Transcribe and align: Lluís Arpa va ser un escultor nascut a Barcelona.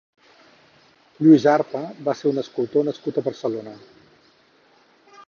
Lluís 1.25 1.45
Arpa 1.51 1.81
va 2.09 2.15
ser 2.21 2.29
un 2.31 2.43
escultor 2.45 2.87
nascut 2.89 3.21
a 3.21 3.25
Barcelona. 3.29 3.75